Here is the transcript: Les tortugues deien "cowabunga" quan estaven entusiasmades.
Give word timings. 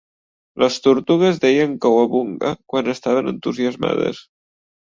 Les 0.63 0.77
tortugues 0.85 1.37
deien 1.43 1.77
"cowabunga" 1.85 2.55
quan 2.73 2.93
estaven 2.97 3.33
entusiasmades. 3.37 4.27